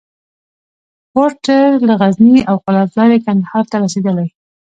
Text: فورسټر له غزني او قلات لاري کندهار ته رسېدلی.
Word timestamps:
فورسټر 1.11 1.67
له 1.87 1.93
غزني 2.01 2.37
او 2.49 2.55
قلات 2.65 2.89
لاري 2.97 3.19
کندهار 3.25 3.63
ته 3.71 3.75
رسېدلی. 3.83 4.27